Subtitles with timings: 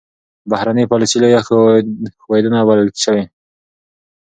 [0.49, 1.41] بهرنۍ پالیسي لویه
[2.23, 3.23] ښوېېدنه بلل شوه.